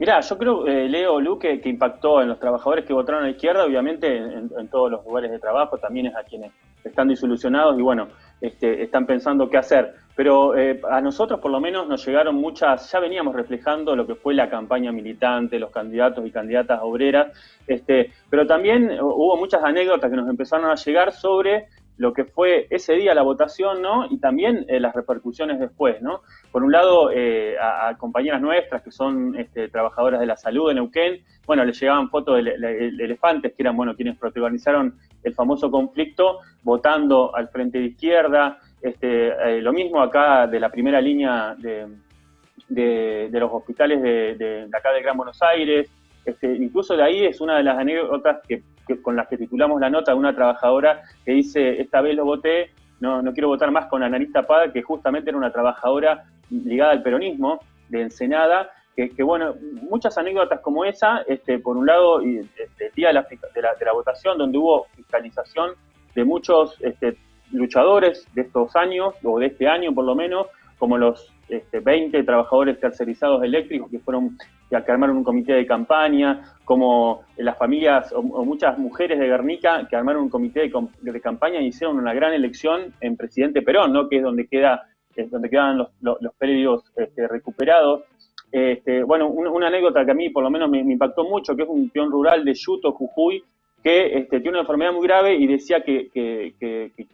Mirá, 0.00 0.18
yo 0.20 0.38
creo, 0.38 0.66
eh, 0.66 0.88
Leo, 0.88 1.20
Lu, 1.20 1.38
que, 1.38 1.60
impactó 1.62 2.22
en 2.22 2.28
los 2.28 2.40
trabajadores 2.40 2.86
que 2.86 2.94
votaron 2.94 3.20
a 3.20 3.24
la 3.26 3.32
izquierda, 3.32 3.66
obviamente 3.66 4.16
en, 4.16 4.68
todos 4.68 4.90
los 4.90 5.04
lugares 5.04 5.30
de 5.30 5.38
trabajo, 5.38 5.76
también 5.76 6.06
es 6.06 6.16
a 6.16 6.22
quienes 6.22 6.52
están 6.82 7.08
disolucionados 7.08 7.78
y 7.78 7.82
bueno, 7.82 8.08
este, 8.40 8.82
están 8.82 9.04
pensando 9.04 9.50
qué 9.50 9.58
hacer. 9.58 9.92
Pero 10.16 10.56
eh, 10.56 10.80
a 10.90 11.02
nosotros 11.02 11.38
por 11.38 11.50
lo 11.50 11.60
menos 11.60 11.86
nos 11.86 12.06
llegaron 12.06 12.36
muchas, 12.36 12.90
ya 12.90 12.98
veníamos 12.98 13.34
reflejando 13.34 13.94
lo 13.94 14.06
que 14.06 14.14
fue 14.14 14.32
la 14.32 14.48
campaña 14.48 14.90
militante, 14.90 15.58
los 15.58 15.70
candidatos 15.70 16.26
y 16.26 16.30
candidatas 16.30 16.80
obreras, 16.82 17.36
este, 17.66 18.10
pero 18.30 18.46
también 18.46 18.98
hubo 19.02 19.36
muchas 19.36 19.62
anécdotas 19.62 20.10
que 20.10 20.16
nos 20.16 20.30
empezaron 20.30 20.70
a 20.70 20.76
llegar 20.76 21.12
sobre 21.12 21.68
lo 22.00 22.14
que 22.14 22.24
fue 22.24 22.66
ese 22.70 22.94
día 22.94 23.12
la 23.12 23.20
votación, 23.20 23.82
¿no? 23.82 24.06
Y 24.10 24.16
también 24.16 24.64
eh, 24.68 24.80
las 24.80 24.94
repercusiones 24.94 25.60
después, 25.60 26.00
¿no? 26.00 26.22
Por 26.50 26.64
un 26.64 26.72
lado, 26.72 27.10
eh, 27.12 27.56
a, 27.60 27.94
compañeras 27.98 28.40
nuestras 28.40 28.80
que 28.80 28.90
son 28.90 29.38
este, 29.38 29.68
trabajadoras 29.68 30.18
de 30.18 30.24
la 30.24 30.38
salud 30.38 30.68
de 30.68 30.76
Neuquén, 30.76 31.22
bueno, 31.44 31.62
les 31.62 31.78
llegaban 31.78 32.08
fotos 32.08 32.42
de, 32.42 32.52
elefantes 32.98 33.52
que 33.52 33.62
eran, 33.62 33.76
bueno, 33.76 33.94
quienes 33.94 34.16
protagonizaron 34.16 34.98
el 35.22 35.34
famoso 35.34 35.70
conflicto 35.70 36.38
votando 36.62 37.36
al 37.36 37.48
frente 37.50 37.78
de 37.78 37.84
izquierda. 37.88 38.58
Este, 38.80 39.28
eh, 39.28 39.60
lo 39.60 39.74
mismo 39.74 40.00
acá 40.00 40.46
de 40.46 40.58
la 40.58 40.70
primera 40.70 41.02
línea 41.02 41.54
de, 41.58 43.28
los 43.30 43.50
hospitales 43.52 44.00
de, 44.00 44.70
acá 44.72 44.90
de 44.92 45.02
Gran 45.02 45.18
Buenos 45.18 45.42
Aires. 45.42 45.90
Este, 46.24 46.54
incluso 46.54 46.96
de 46.96 47.02
ahí 47.02 47.24
es 47.24 47.40
una 47.40 47.56
de 47.56 47.62
las 47.62 47.78
anécdotas 47.78 48.40
que 48.46 48.62
con 48.98 49.16
las 49.16 49.28
que 49.28 49.36
titulamos 49.36 49.80
la 49.80 49.90
nota 49.90 50.12
de 50.12 50.18
una 50.18 50.34
trabajadora 50.34 51.02
que 51.24 51.32
dice, 51.32 51.80
esta 51.80 52.00
vez 52.00 52.16
lo 52.16 52.24
voté, 52.24 52.70
no, 53.00 53.22
no 53.22 53.32
quiero 53.32 53.48
votar 53.48 53.70
más 53.70 53.86
con 53.86 54.02
Anarista 54.02 54.46
Pada, 54.46 54.72
que 54.72 54.82
justamente 54.82 55.30
era 55.30 55.38
una 55.38 55.52
trabajadora 55.52 56.24
ligada 56.50 56.92
al 56.92 57.02
peronismo 57.02 57.60
de 57.88 58.02
Ensenada, 58.02 58.70
que, 58.96 59.22
bueno, 59.22 59.54
muchas 59.88 60.18
anécdotas 60.18 60.60
como 60.60 60.84
esa, 60.84 61.22
este, 61.26 61.58
por 61.58 61.78
un 61.78 61.86
lado, 61.86 62.20
y, 62.20 62.38
este, 62.38 62.86
el 62.86 62.92
día 62.92 63.08
de 63.08 63.14
la, 63.14 63.22
de, 63.22 63.84
la, 63.86 63.92
votación, 63.94 64.36
donde 64.36 64.58
hubo 64.58 64.88
fiscalización 64.94 65.70
de 66.14 66.24
muchos 66.24 66.76
este, 66.80 67.16
luchadores 67.50 68.26
de 68.34 68.42
estos 68.42 68.76
años, 68.76 69.14
o 69.24 69.38
de 69.38 69.46
este 69.46 69.68
año 69.68 69.94
por 69.94 70.04
lo 70.04 70.14
menos, 70.14 70.48
como 70.78 70.98
los 70.98 71.32
este, 71.50 71.80
20 71.80 72.22
trabajadores 72.22 72.78
tercerizados 72.78 73.42
eléctricos 73.42 73.90
que 73.90 73.98
fueron 73.98 74.38
que 74.68 74.76
armaron 74.76 75.16
un 75.16 75.24
comité 75.24 75.52
de 75.54 75.66
campaña, 75.66 76.54
como 76.64 77.24
las 77.36 77.58
familias 77.58 78.12
o, 78.12 78.22
muchas 78.22 78.78
mujeres 78.78 79.18
de 79.18 79.26
Guernica 79.26 79.86
que 79.88 79.96
armaron 79.96 80.22
un 80.22 80.30
comité 80.30 80.70
de, 81.00 81.20
campaña 81.20 81.60
y 81.60 81.66
hicieron 81.66 81.98
una 81.98 82.14
gran 82.14 82.32
elección 82.32 82.94
en 83.00 83.16
presidente 83.16 83.62
Perón, 83.62 83.92
¿no? 83.92 84.08
que 84.08 84.18
es 84.18 84.22
donde 84.22 84.46
queda 84.46 84.86
donde 85.28 85.50
quedan 85.50 85.76
los, 85.76 85.88
los, 86.00 86.84
este, 86.96 87.28
recuperados. 87.28 88.04
Este, 88.50 89.02
bueno, 89.02 89.28
una, 89.28 89.66
anécdota 89.66 90.04
que 90.04 90.12
a 90.12 90.14
mí 90.14 90.30
por 90.30 90.42
lo 90.42 90.50
menos 90.50 90.70
me, 90.70 90.78
impactó 90.78 91.24
mucho, 91.24 91.54
que 91.54 91.64
es 91.64 91.68
un 91.68 91.90
peón 91.90 92.10
rural 92.10 92.44
de 92.44 92.54
Yuto, 92.54 92.92
Jujuy, 92.92 93.42
que 93.82 94.18
este, 94.18 94.40
tiene 94.40 94.50
una 94.50 94.60
enfermedad 94.60 94.92
muy 94.92 95.06
grave 95.06 95.34
y 95.34 95.46
decía 95.46 95.82
que, 95.82 96.10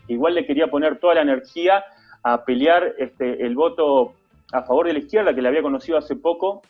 igual 0.09 0.35
le 0.35 0.47
quería 0.47 0.69
poner 0.69 0.99
toda 0.99 1.15
la 1.15 1.23
energía 1.23 1.85
a 2.23 2.45
pelear 2.45 2.95
el 3.19 3.55
voto 3.55 4.15
a 4.53 4.63
favor 4.63 4.87
de 4.87 4.93
la 4.95 4.99
izquierda, 5.01 5.35
que 5.35 5.43
le 5.43 5.49
había 5.49 5.63
conocido 5.63 5.99
hace 5.99 6.17
poco, 6.17 6.63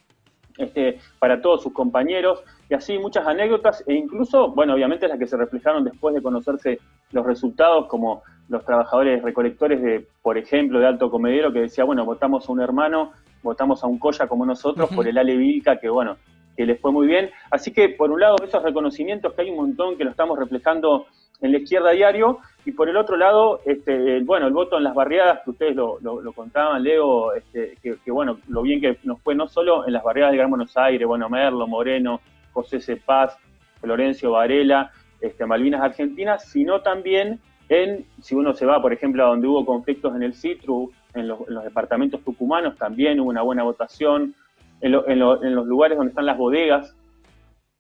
este, 0.59 0.99
para 1.19 1.41
todos 1.41 1.63
sus 1.63 1.73
compañeros, 1.73 2.43
y 2.71 2.75
así 2.75 2.99
muchas 2.99 3.27
anécdotas, 3.27 3.85
e 3.87 3.95
incluso, 3.95 4.51
bueno, 4.53 4.75
obviamente 4.75 5.09
las 5.09 5.19
que 5.19 5.27
se 5.27 5.37
reflejaron 5.37 5.85
después 5.85 6.15
de 6.15 6.23
conocerse 6.23 6.79
los 7.13 7.27
resultados, 7.27 7.87
como 7.87 8.23
los 8.49 8.65
trabajadores 8.65 9.23
recolectores 9.23 9.83
de, 9.83 10.07
por 10.23 10.39
ejemplo, 10.39 10.79
de 10.79 10.87
Alto 10.87 11.11
Comedero, 11.11 11.53
que 11.53 11.61
decía, 11.61 11.85
bueno, 11.85 12.05
votamos 12.05 12.49
a 12.49 12.53
un 12.53 12.61
hermano, 12.61 13.13
votamos 13.43 13.83
a 13.85 13.87
un 13.87 13.99
Colla 13.99 14.27
como 14.27 14.47
nosotros, 14.47 14.89
por 14.95 15.07
el 15.07 15.19
Ale 15.19 15.37
que 15.81 15.89
bueno, 15.89 16.17
que 16.57 16.65
les 16.65 16.81
fue 16.81 16.91
muy 16.91 17.07
bien. 17.07 17.31
Así 17.51 17.73
que, 17.73 17.91
por 17.91 18.11
un 18.11 18.21
lado, 18.21 18.37
esos 18.43 18.63
reconocimientos 18.63 19.35
que 19.35 19.43
hay 19.43 19.51
un 19.51 19.57
montón 19.57 19.97
que 19.97 20.05
lo 20.05 20.11
estamos 20.11 20.39
reflejando 20.39 21.07
en 21.41 21.53
la 21.53 21.59
izquierda 21.59 21.91
diario, 21.91 22.39
y 22.65 22.73
por 22.73 22.89
el 22.89 22.97
otro 22.97 23.17
lado, 23.17 23.61
este, 23.65 24.21
bueno, 24.25 24.47
el 24.47 24.53
voto 24.53 24.77
en 24.77 24.85
las 24.85 24.95
barriadas, 24.95 25.41
que 25.45 25.51
ustedes 25.51 25.77
lo, 25.77 25.99
contaban, 26.35 26.83
Leo, 26.83 27.33
este, 27.33 27.77
que, 27.83 28.11
bueno, 28.11 28.39
lo 28.49 28.63
bien 28.63 28.81
que 28.81 28.99
nos 29.05 29.21
fue 29.21 29.35
no 29.35 29.47
solo 29.47 29.87
en 29.87 29.93
las 29.93 30.03
barriadas 30.03 30.33
de 30.33 30.39
Gran 30.39 30.51
Buenos 30.51 30.77
Aires, 30.77 31.07
bueno, 31.07 31.29
Merlo, 31.29 31.67
Moreno, 31.67 32.21
José 32.53 32.81
Cepaz, 32.81 33.37
Florencio 33.81 34.33
Varela, 34.33 34.91
este, 35.21 35.47
Malvinas 35.47 35.83
Argentinas, 35.83 36.49
sino 36.49 36.81
también 36.81 37.39
en, 37.69 38.05
si 38.21 38.35
uno 38.35 38.55
se 38.55 38.67
va, 38.67 38.81
por 38.83 38.93
ejemplo, 38.93 39.25
a 39.25 39.29
donde 39.29 39.47
hubo 39.47 39.65
conflictos 39.65 40.15
en 40.17 40.23
el 40.23 40.35
Citru, 40.35 40.93
en 41.15 41.29
los, 41.29 41.39
departamentos 41.65 42.23
tucumanos, 42.23 42.77
también 42.77 43.21
hubo 43.21 43.31
una 43.31 43.43
buena 43.43 43.63
votación, 43.63 44.35
en 44.81 44.93
los 44.93 45.67
lugares 45.67 45.97
donde 45.97 46.11
están 46.11 46.27
las 46.27 46.37
bodegas, 46.37 46.95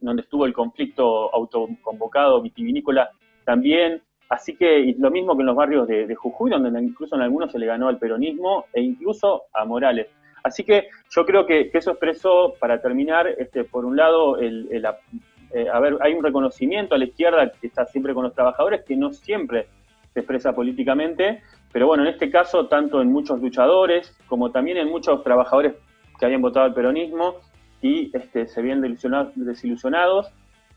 donde 0.00 0.22
estuvo 0.22 0.46
el 0.46 0.52
conflicto 0.52 1.34
autoconvocado 1.34 2.40
vitivinícola, 2.40 3.10
también 3.46 4.02
Así 4.28 4.56
que 4.56 4.94
lo 4.98 5.10
mismo 5.10 5.36
que 5.36 5.42
en 5.42 5.46
los 5.46 5.56
barrios 5.56 5.86
de, 5.86 6.14
Jujuy, 6.14 6.50
donde 6.50 6.82
incluso 6.82 7.14
en 7.14 7.22
algunos 7.22 7.52
se 7.52 7.58
le 7.58 7.66
ganó 7.66 7.88
al 7.88 7.98
peronismo 7.98 8.66
e 8.72 8.80
incluso 8.80 9.44
a 9.52 9.64
Morales. 9.64 10.08
Así 10.42 10.64
que 10.64 10.88
yo 11.10 11.24
creo 11.24 11.46
que, 11.46 11.70
eso 11.72 11.92
expresó, 11.92 12.54
para 12.58 12.80
terminar, 12.80 13.28
este, 13.38 13.64
por 13.64 13.84
un 13.84 13.96
lado, 13.96 14.38
el, 14.38 14.68
eh, 15.52 15.68
a 15.72 15.80
ver, 15.80 15.96
hay 16.00 16.14
un 16.14 16.24
reconocimiento 16.24 16.94
a 16.94 16.98
la 16.98 17.04
izquierda 17.04 17.52
que 17.52 17.68
está 17.68 17.86
siempre 17.86 18.14
con 18.14 18.24
los 18.24 18.34
trabajadores, 18.34 18.84
que 18.84 18.96
no 18.96 19.12
siempre 19.12 19.68
se 20.12 20.20
expresa 20.20 20.54
políticamente, 20.54 21.42
pero 21.72 21.86
bueno, 21.86 22.02
en 22.02 22.08
este 22.08 22.30
caso, 22.30 22.66
tanto 22.66 23.00
en 23.02 23.12
muchos 23.12 23.40
luchadores 23.40 24.16
como 24.28 24.50
también 24.50 24.78
en 24.78 24.88
muchos 24.88 25.22
trabajadores 25.22 25.74
que 26.18 26.24
habían 26.24 26.42
votado 26.42 26.66
al 26.66 26.74
peronismo 26.74 27.36
y 27.82 28.10
este, 28.16 28.46
se 28.46 28.60
habían 28.60 28.80
desilusionados, 28.80 30.32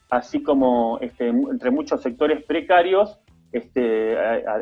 así 0.09 0.41
como 0.41 0.97
este, 0.99 1.29
entre 1.29 1.71
muchos 1.71 2.01
sectores 2.01 2.43
precarios 2.45 3.19
este, 3.51 4.15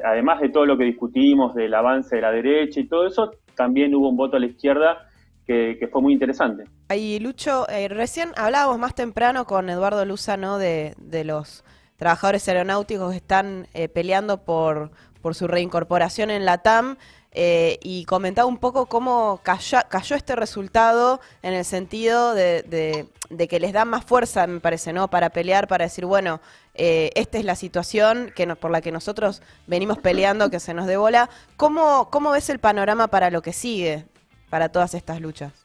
además 0.05 0.39
de 0.39 0.49
todo 0.49 0.65
lo 0.65 0.77
que 0.77 0.85
discutimos 0.85 1.53
del 1.55 1.73
avance 1.73 2.15
de 2.15 2.21
la 2.21 2.31
derecha 2.31 2.79
y 2.79 2.87
todo 2.87 3.07
eso, 3.07 3.31
también 3.55 3.93
hubo 3.93 4.09
un 4.09 4.15
voto 4.15 4.37
a 4.37 4.39
la 4.39 4.45
izquierda 4.45 5.09
que, 5.45 5.87
fue 5.91 6.01
muy 6.01 6.13
interesante. 6.13 6.65
Ahí, 6.89 7.19
Lucho, 7.19 7.67
eh, 7.69 7.87
recién 7.87 8.29
hablábamos 8.35 8.79
más 8.79 8.95
temprano 8.95 9.45
con 9.45 9.69
Eduardo 9.69 10.03
Luzano 10.05 10.57
de, 10.57 10.93
de 10.97 11.23
los 11.23 11.63
trabajadores 11.95 12.47
aeronáuticos 12.47 13.11
que 13.11 13.17
están 13.17 13.67
eh, 13.73 13.87
peleando 13.87 14.43
por, 14.43 14.91
por 15.21 15.35
su 15.35 15.47
reincorporación 15.47 16.31
en 16.31 16.45
la 16.45 16.59
TAM. 16.59 16.97
Eh, 17.39 17.77
y 17.83 18.03
comentaba 18.05 18.47
un 18.47 18.57
poco 18.57 18.87
cómo 18.87 19.41
cayó, 19.43 19.77
este 20.15 20.35
resultado 20.35 21.19
en 21.43 21.53
el 21.53 21.65
sentido 21.65 22.33
de, 22.33 23.05
que 23.47 23.59
les 23.59 23.73
da 23.73 23.85
más 23.85 24.03
fuerza, 24.03 24.47
me 24.47 24.59
parece, 24.59 24.91
¿no? 24.91 25.07
Para 25.09 25.29
pelear, 25.29 25.67
para 25.67 25.85
decir, 25.85 26.07
bueno, 26.07 26.39
eh, 26.73 27.11
esta 27.13 27.37
es 27.37 27.45
la 27.45 27.53
situación 27.53 28.31
que 28.35 28.47
por 28.55 28.71
la 28.71 28.81
que 28.81 28.91
nosotros 28.91 29.43
venimos 29.67 29.99
peleando, 29.99 30.49
que 30.49 30.59
se 30.59 30.73
nos 30.73 30.87
dé 30.87 30.97
bola. 30.97 31.29
¿Cómo, 31.57 32.09
¿Cómo 32.09 32.31
ves 32.31 32.49
el 32.49 32.57
panorama 32.57 33.07
para 33.07 33.29
lo 33.29 33.43
que 33.43 33.53
sigue, 33.53 34.05
para 34.49 34.69
todas 34.69 34.95
estas 34.95 35.21
luchas? 35.21 35.63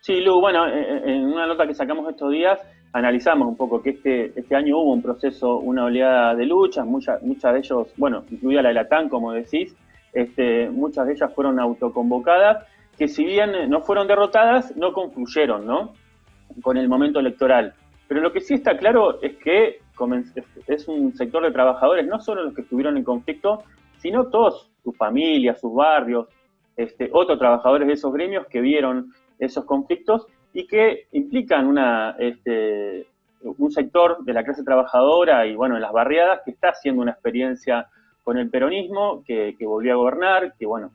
Sí, 0.00 0.22
Lu, 0.22 0.40
bueno, 0.40 0.66
eh, 0.66 1.02
en 1.04 1.26
una 1.26 1.46
nota 1.46 1.66
que 1.66 1.74
sacamos 1.74 2.08
estos 2.08 2.32
días, 2.32 2.58
analizamos 2.94 3.48
un 3.48 3.56
poco 3.58 3.82
que 3.82 3.90
este, 3.90 4.32
este 4.34 4.56
año 4.56 4.78
hubo 4.78 4.94
un 4.94 5.02
proceso, 5.02 5.58
una 5.58 5.84
oleada 5.84 6.34
de 6.34 6.46
luchas, 6.46 6.86
muchas, 6.86 7.22
muchas 7.22 7.52
de 7.52 7.58
ellos, 7.58 7.88
bueno, 7.98 8.24
incluida 8.30 8.62
la 8.62 8.70
de 8.70 8.76
la 8.76 8.88
TAN, 8.88 9.10
como 9.10 9.32
decís, 9.32 9.76
este, 10.16 10.70
muchas 10.70 11.06
de 11.06 11.12
ellas 11.12 11.34
fueron 11.34 11.60
autoconvocadas, 11.60 12.66
que 12.96 13.06
si 13.06 13.22
bien 13.22 13.68
no 13.68 13.82
fueron 13.82 14.08
derrotadas, 14.08 14.74
no 14.74 14.94
concluyeron, 14.94 15.66
¿no? 15.66 15.92
con 16.62 16.78
el 16.78 16.88
momento 16.88 17.20
electoral. 17.20 17.74
Pero 18.08 18.22
lo 18.22 18.32
que 18.32 18.40
sí 18.40 18.54
está 18.54 18.78
claro 18.78 19.20
es 19.20 19.36
que 19.36 19.80
es 20.66 20.88
un 20.88 21.14
sector 21.14 21.42
de 21.42 21.50
trabajadores, 21.50 22.06
no 22.06 22.18
solo 22.18 22.44
los 22.44 22.54
que 22.54 22.62
estuvieron 22.62 22.96
en 22.96 23.04
conflicto, 23.04 23.64
sino 23.98 24.28
todos, 24.28 24.70
sus 24.82 24.96
familias, 24.96 25.60
sus 25.60 25.74
barrios, 25.74 26.28
este, 26.76 27.10
otros 27.12 27.38
trabajadores 27.38 27.86
de 27.86 27.94
esos 27.94 28.12
gremios 28.12 28.46
que 28.46 28.62
vieron 28.62 29.12
esos 29.38 29.66
conflictos 29.66 30.26
y 30.54 30.66
que 30.66 31.08
implican 31.12 31.66
una, 31.66 32.16
este, 32.18 33.06
un 33.42 33.70
sector 33.70 34.24
de 34.24 34.32
la 34.32 34.44
clase 34.44 34.64
trabajadora 34.64 35.46
y 35.46 35.54
bueno, 35.54 35.76
en 35.76 35.82
las 35.82 35.92
barriadas 35.92 36.40
que 36.42 36.52
está 36.52 36.70
haciendo 36.70 37.02
una 37.02 37.12
experiencia 37.12 37.88
con 38.26 38.38
el 38.38 38.50
peronismo, 38.50 39.22
que, 39.24 39.54
que 39.56 39.64
volvió 39.64 39.92
a 39.92 39.96
gobernar, 39.98 40.54
que 40.58 40.66
bueno, 40.66 40.90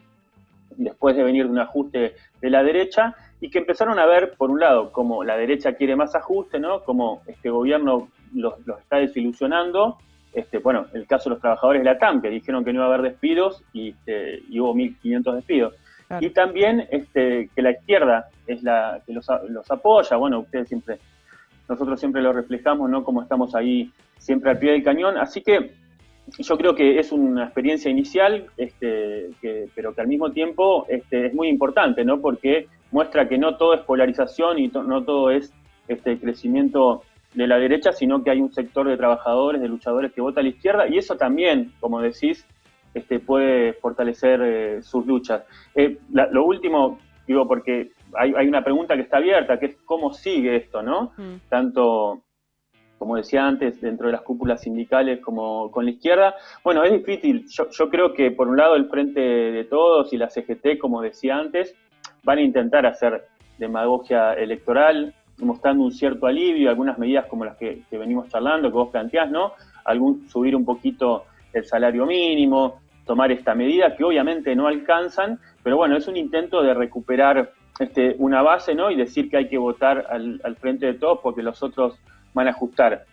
después 0.71 1.15
de 1.15 1.23
venir 1.23 1.45
de 1.45 1.51
un 1.51 1.59
ajuste 1.59 2.15
de 2.41 2.49
la 2.49 2.61
derecha, 2.61 3.15
y 3.39 3.49
que 3.49 3.59
empezaron 3.59 3.97
a 3.99 4.05
ver, 4.05 4.33
por 4.33 4.51
un 4.51 4.59
lado, 4.59 4.91
como 4.91 5.23
la 5.23 5.37
derecha 5.37 5.75
quiere 5.75 5.95
más 5.95 6.13
ajuste, 6.13 6.59
¿no? 6.59 6.83
Como 6.83 7.21
este 7.27 7.49
gobierno 7.49 8.09
los, 8.35 8.55
está 8.81 8.97
desilusionando. 8.97 9.97
Este, 10.33 10.57
bueno, 10.57 10.87
el 10.91 11.07
caso 11.07 11.29
de 11.29 11.35
los 11.35 11.41
trabajadores 11.41 11.79
de 11.79 11.85
la 11.85 11.97
TAM, 11.97 12.21
que 12.21 12.29
dijeron 12.29 12.65
que 12.65 12.73
no 12.73 12.79
iba 12.79 12.91
a 12.91 12.93
haber 12.93 13.11
despidos 13.13 13.63
y, 13.71 13.91
este, 13.91 14.43
y 14.49 14.59
hubo 14.59 14.75
1.500 14.75 15.35
despidos. 15.35 15.73
Y 16.19 16.31
también 16.31 16.85
este, 16.91 17.49
que 17.55 17.61
la 17.61 17.71
izquierda 17.71 18.27
es 18.45 18.61
la 18.61 19.01
que 19.05 19.13
los, 19.13 19.25
los 19.47 19.71
apoya. 19.71 20.17
Bueno, 20.17 20.39
ustedes 20.39 20.67
siempre, 20.67 20.99
nosotros 21.69 21.97
siempre 21.97 22.21
lo 22.21 22.33
reflejamos, 22.33 22.89
¿no? 22.89 23.05
Como 23.05 23.21
estamos 23.21 23.55
ahí 23.55 23.89
siempre 24.17 24.51
al 24.51 24.59
pie 24.59 24.73
del 24.73 24.83
cañón. 24.83 25.17
Así 25.17 25.41
que 25.41 25.80
yo 26.39 26.57
creo 26.57 26.75
que 26.75 26.99
es 26.99 27.11
una 27.11 27.45
experiencia 27.45 27.89
inicial, 27.91 28.45
este, 28.57 29.29
pero 29.75 29.93
que 29.93 30.01
al 30.01 30.07
mismo 30.07 30.31
tiempo 30.31 30.85
este, 30.87 31.27
es 31.27 31.33
muy 31.33 31.47
importante, 31.47 32.05
¿no? 32.05 32.21
Porque 32.21 32.67
muestra 32.91 33.27
que 33.27 33.37
no 33.37 33.57
todo 33.57 33.73
es 33.73 33.81
polarización 33.81 34.59
y 34.59 34.67
no 34.67 35.03
todo 35.03 35.31
es 35.31 35.53
este 35.87 36.19
crecimiento 36.19 37.03
de 37.33 37.47
la 37.47 37.57
derecha, 37.57 37.91
sino 37.91 38.23
que 38.23 38.31
hay 38.31 38.41
un 38.41 38.53
sector 38.53 38.87
de 38.87 38.97
trabajadores, 38.97 39.61
de 39.61 39.67
luchadores 39.67 40.11
que 40.11 40.21
vota 40.21 40.41
a 40.41 40.43
la 40.43 40.49
izquierda, 40.49 40.87
y 40.87 40.97
eso 40.97 41.15
también, 41.15 41.73
como 41.79 42.01
decís, 42.01 42.45
este, 42.93 43.19
puede 43.19 43.73
fortalecer 43.73 44.41
eh, 44.43 44.81
sus 44.81 45.05
luchas. 45.05 45.43
Eh, 45.75 45.97
lo 46.11 46.45
último, 46.45 46.99
digo, 47.25 47.47
porque 47.47 47.91
hay, 48.13 48.33
hay, 48.35 48.47
una 48.47 48.63
pregunta 48.63 48.95
que 48.95 49.01
está 49.01 49.17
abierta, 49.17 49.59
que 49.59 49.67
es 49.67 49.77
cómo 49.85 50.13
sigue 50.13 50.57
esto, 50.57 50.81
¿no? 50.81 51.13
Mm. 51.17 51.35
Tanto 51.47 52.21
como 53.01 53.15
decía 53.15 53.47
antes, 53.47 53.81
dentro 53.81 54.05
de 54.05 54.11
las 54.11 54.21
cúpulas 54.21 54.61
sindicales 54.61 55.21
como 55.21 55.71
con 55.71 55.85
la 55.85 55.89
izquierda. 55.89 56.35
Bueno, 56.63 56.83
es 56.83 56.91
difícil. 56.91 57.47
Yo, 57.49 57.89
creo 57.89 58.13
que 58.13 58.29
por 58.29 58.47
un 58.47 58.57
lado 58.57 58.75
el 58.75 58.89
Frente 58.89 59.19
de 59.19 59.63
Todos 59.63 60.13
y 60.13 60.17
la 60.17 60.29
CGT, 60.29 60.77
como 60.79 61.01
decía 61.01 61.35
antes, 61.35 61.73
van 62.21 62.37
a 62.37 62.41
intentar 62.41 62.85
hacer 62.85 63.25
demagogia 63.57 64.33
electoral, 64.33 65.15
mostrando 65.39 65.83
un 65.83 65.91
cierto 65.91 66.27
alivio, 66.27 66.69
algunas 66.69 66.99
medidas 66.99 67.25
como 67.25 67.43
las 67.43 67.57
que, 67.57 67.81
venimos 67.89 68.29
charlando, 68.29 68.69
que 68.69 68.75
vos 68.75 68.89
planteás, 68.89 69.31
¿no? 69.31 69.53
Algún, 69.83 70.29
subir 70.29 70.55
un 70.55 70.63
poquito 70.63 71.25
el 71.53 71.65
salario 71.65 72.05
mínimo, 72.05 72.81
tomar 73.07 73.31
esta 73.31 73.55
medida, 73.55 73.95
que 73.95 74.03
obviamente 74.03 74.55
no 74.55 74.67
alcanzan, 74.67 75.39
pero 75.63 75.75
bueno, 75.75 75.97
es 75.97 76.07
un 76.07 76.17
intento 76.17 76.61
de 76.61 76.75
recuperar 76.75 77.51
este, 77.81 78.15
una 78.19 78.41
base, 78.41 78.75
¿no? 78.75 78.91
Y 78.91 78.95
decir 78.95 79.29
que 79.29 79.37
hay 79.37 79.47
que 79.49 79.57
votar 79.57 80.05
al, 80.09 80.39
al 80.43 80.55
frente 80.55 80.85
de 80.85 80.93
todos 80.93 81.19
porque 81.21 81.41
los 81.41 81.61
otros 81.63 81.99
van 82.33 82.47
a 82.47 82.51
ajustar. 82.51 83.05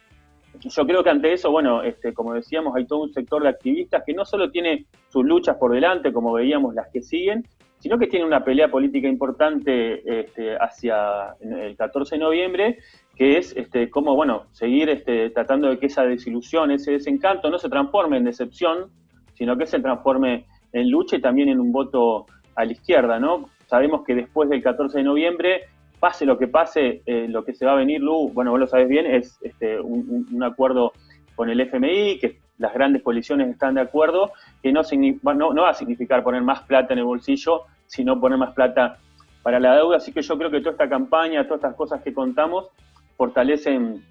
Yo 0.61 0.87
creo 0.87 1.03
que 1.05 1.11
ante 1.11 1.33
eso, 1.33 1.51
bueno, 1.51 1.83
este, 1.83 2.13
como 2.13 2.35
decíamos, 2.35 2.75
hay 2.77 2.85
todo 2.87 3.01
un 3.01 3.13
sector 3.13 3.43
de 3.43 3.49
activistas 3.49 4.03
que 4.05 4.13
no 4.13 4.25
solo 4.25 4.51
tiene 4.51 4.87
sus 5.09 5.25
luchas 5.25 5.57
por 5.57 5.73
delante, 5.73 6.13
como 6.13 6.33
veíamos 6.33 6.75
las 6.75 6.89
que 6.89 7.01
siguen, 7.01 7.47
sino 7.79 7.99
que 7.99 8.09
tiene 8.09 8.27
una 8.27 8.45
pelea 8.45 8.69
política 8.69 9.09
importante 9.09 10.21
este, 10.21 10.57
hacia 10.57 11.37
el 11.41 11.77
14 11.77 12.17
de 12.17 12.19
noviembre, 12.19 12.79
que 13.15 13.39
es 13.39 13.57
este, 13.57 13.89
cómo, 13.89 14.15
bueno, 14.17 14.45
seguir 14.53 14.91
este, 14.91 15.31
tratando 15.31 15.69
de 15.69 15.79
que 15.79 15.87
esa 15.87 16.05
desilusión, 16.05 16.73
ese 16.73 16.93
desencanto 16.93 17.51
no 17.51 17.59
se 17.59 17.69
transforme 17.69 18.17
en 18.17 18.25
decepción, 18.25 18.91
sino 19.35 19.57
que 19.57 19.67
se 19.67 19.79
transforme 19.79 20.47
en 20.73 20.91
lucha 20.91 21.17
y 21.17 21.21
también 21.21 21.49
en 21.49 21.61
un 21.61 21.73
voto 21.73 22.27
a 22.57 22.65
la 22.65 22.73
izquierda, 22.73 23.21
¿no? 23.21 23.49
Sabemos 23.69 24.03
que 24.05 24.15
después 24.15 24.49
del 24.49 24.63
14 24.63 24.99
de 24.99 25.05
noviembre 25.05 25.61
pase 26.01 26.25
lo 26.25 26.39
que 26.39 26.49
pase, 26.49 27.03
eh, 27.05 27.27
lo 27.29 27.45
que 27.45 27.55
se 27.55 27.67
va 27.67 27.73
a 27.73 27.77
venir, 27.77 28.01
Lu, 28.01 28.31
bueno, 28.31 28.51
vos 28.51 28.61
lo 28.61 28.67
sabes 28.67 28.89
bien, 28.89 29.07
es 29.07 29.39
este, 29.43 29.79
un, 29.79 30.43
acuerdo 30.43 30.93
con 31.37 31.51
el 31.51 31.61
FMI, 31.61 32.19
que 32.19 32.39
las 32.59 32.73
grandes 32.73 33.03
coaliciones 33.03 33.49
están 33.49 33.75
de 33.75 33.83
acuerdo, 33.83 34.33
que 34.63 34.73
no 34.73 34.81
va 34.81 35.71
a 35.71 35.75
significar 35.75 36.23
poner 36.23 36.43
más 36.43 36.63
plata 36.63 36.95
en 36.95 37.01
el 37.01 37.05
bolsillo, 37.05 37.63
sino 37.87 38.19
poner 38.19 38.39
más 38.39 38.55
plata 38.55 38.99
para 39.43 39.61
la 39.61 39.77
deuda. 39.77 39.99
Así 39.99 40.13
que 40.13 40.23
yo 40.23 40.39
creo 40.39 40.51
que 40.51 40.61
toda 40.61 40.73
esta 40.73 40.89
campaña, 40.89 41.45
todas 41.45 41.59
estas 41.59 41.75
cosas 41.75 42.03
que 42.03 42.15
contamos, 42.15 42.69
fortalecen 43.17 44.03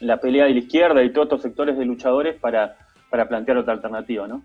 la 0.00 0.16
pelea 0.18 0.46
de 0.46 0.54
la 0.54 0.58
izquierda 0.58 1.02
y 1.02 1.12
todos 1.12 1.26
estos 1.26 1.42
sectores 1.42 1.76
de 1.76 1.84
luchadores 1.84 2.36
para, 2.40 2.76
para 3.10 3.28
plantear 3.28 3.58
otra 3.58 3.74
alternativa, 3.74 4.26
¿no? 4.26 4.42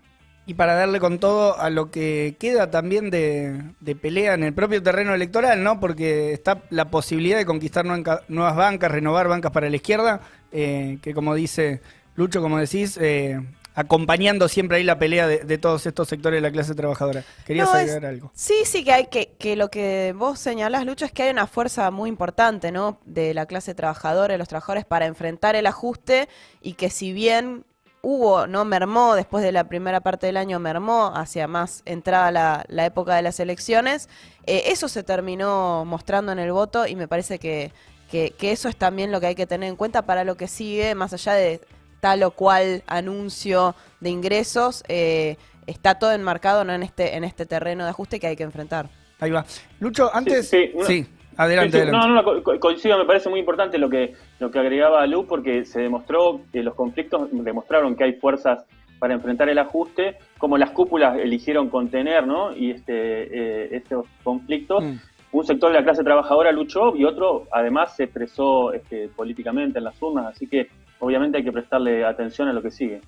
Y 0.50 0.54
para 0.54 0.74
darle 0.74 0.98
con 0.98 1.20
todo 1.20 1.56
a 1.60 1.70
lo 1.70 1.92
que 1.92 2.34
queda 2.40 2.72
también 2.72 3.08
de, 3.08 3.94
pelea 4.02 4.34
en 4.34 4.42
el 4.42 4.52
propio 4.52 4.82
terreno 4.82 5.14
electoral, 5.14 5.62
¿no? 5.62 5.78
Porque 5.78 6.32
está 6.32 6.62
la 6.70 6.90
posibilidad 6.90 7.38
de 7.38 7.46
conquistar 7.46 7.84
nuevas 7.84 8.56
bancas, 8.56 8.90
renovar 8.90 9.28
bancas 9.28 9.52
para 9.52 9.70
la 9.70 9.76
izquierda, 9.76 10.22
eh, 10.50 10.98
que 11.02 11.14
como 11.14 11.36
dice 11.36 11.82
Lucho, 12.16 12.42
como 12.42 12.58
decís, 12.58 12.98
eh, 13.00 13.40
acompañando 13.76 14.48
siempre 14.48 14.78
ahí 14.78 14.82
la 14.82 14.98
pelea 14.98 15.28
de, 15.28 15.58
todos 15.58 15.86
estos 15.86 16.08
sectores 16.08 16.38
de 16.38 16.40
la 16.40 16.50
clase 16.50 16.74
trabajadora. 16.74 17.22
¿Querías 17.46 17.72
agregar 17.72 18.06
algo? 18.06 18.32
Sí, 18.34 18.64
sí, 18.64 18.82
que 18.82 18.92
hay 18.92 19.06
que, 19.06 19.36
que 19.38 19.54
lo 19.54 19.70
que 19.70 20.12
vos 20.18 20.40
señalás, 20.40 20.84
Lucho, 20.84 21.04
es 21.04 21.12
que 21.12 21.22
hay 21.22 21.30
una 21.30 21.46
fuerza 21.46 21.92
muy 21.92 22.08
importante, 22.08 22.72
¿no? 22.72 22.98
De 23.04 23.34
la 23.34 23.46
clase 23.46 23.72
trabajadora, 23.76 24.34
de 24.34 24.38
los 24.38 24.48
trabajadores, 24.48 24.84
para 24.84 25.06
enfrentar 25.06 25.54
el 25.54 25.68
ajuste 25.68 26.28
y 26.60 26.72
que 26.72 26.90
si 26.90 27.12
bien 27.12 27.66
hubo, 28.02 28.46
¿no? 28.46 28.64
Mermó, 28.64 29.14
después 29.14 29.44
de 29.44 29.52
la 29.52 29.64
primera 29.64 30.00
parte 30.00 30.26
del 30.26 30.36
año 30.36 30.58
mermó 30.58 31.12
hacia 31.14 31.46
más 31.46 31.82
entrada 31.84 32.30
la, 32.30 32.64
la 32.68 32.86
época 32.86 33.14
de 33.14 33.22
las 33.22 33.40
elecciones. 33.40 34.08
Eh, 34.46 34.64
eso 34.66 34.88
se 34.88 35.02
terminó 35.02 35.84
mostrando 35.84 36.32
en 36.32 36.38
el 36.38 36.52
voto 36.52 36.86
y 36.86 36.96
me 36.96 37.08
parece 37.08 37.38
que, 37.38 37.72
que, 38.10 38.34
eso 38.40 38.68
es 38.68 38.76
también 38.76 39.12
lo 39.12 39.20
que 39.20 39.28
hay 39.28 39.34
que 39.34 39.46
tener 39.46 39.68
en 39.68 39.76
cuenta 39.76 40.02
para 40.02 40.24
lo 40.24 40.36
que 40.36 40.48
sigue, 40.48 40.94
más 40.94 41.12
allá 41.12 41.34
de 41.34 41.60
tal 42.00 42.22
o 42.22 42.30
cual 42.30 42.82
anuncio 42.86 43.74
de 44.00 44.10
ingresos, 44.10 44.82
eh, 44.88 45.36
está 45.66 45.98
todo 45.98 46.12
enmarcado 46.12 46.64
¿no? 46.64 46.72
en, 46.72 46.82
este, 46.82 47.16
en 47.16 47.24
este 47.24 47.44
terreno 47.44 47.84
de 47.84 47.90
ajuste 47.90 48.18
que 48.18 48.26
hay 48.26 48.36
que 48.36 48.42
enfrentar. 48.42 48.88
Ahí 49.20 49.30
va. 49.30 49.44
Lucho, 49.78 50.10
antes... 50.14 50.48
sí. 50.48 51.06
Adelante, 51.36 51.86
No, 51.86 52.08
no, 52.08 52.42
coincido, 52.60 52.98
me 52.98 53.04
parece 53.04 53.28
muy 53.28 53.40
importante 53.40 53.78
lo 53.78 53.88
que, 53.88 54.14
lo 54.38 54.50
que 54.50 54.58
agregaba 54.58 55.06
Lu, 55.06 55.26
porque 55.26 55.64
se 55.64 55.80
demostró 55.80 56.40
que 56.52 56.62
los 56.62 56.74
conflictos 56.74 57.28
demostraron 57.32 57.96
que 57.96 58.04
hay 58.04 58.12
fuerzas 58.14 58.64
para 58.98 59.14
enfrentar 59.14 59.48
el 59.48 59.58
ajuste, 59.58 60.18
como 60.38 60.58
las 60.58 60.70
cúpulas 60.70 61.18
eligieron 61.18 61.70
contener 61.70 62.26
¿no? 62.26 62.54
y 62.54 62.70
este, 62.70 62.92
eh, 62.94 63.68
estos 63.72 64.06
conflictos. 64.22 64.84
Mm. 64.84 64.96
Un 65.32 65.44
sector 65.44 65.70
de 65.72 65.78
la 65.78 65.84
clase 65.84 66.04
trabajadora 66.04 66.52
luchó 66.52 66.94
y 66.96 67.04
otro 67.04 67.46
además 67.52 67.96
se 67.96 68.04
expresó 68.04 68.72
este, 68.72 69.08
políticamente 69.08 69.78
en 69.78 69.84
las 69.84 70.00
urnas, 70.02 70.26
así 70.26 70.46
que 70.46 70.68
obviamente 70.98 71.38
hay 71.38 71.44
que 71.44 71.52
prestarle 71.52 72.04
atención 72.04 72.48
a 72.48 72.52
lo 72.52 72.60
que 72.60 72.70
sigue. 72.70 73.00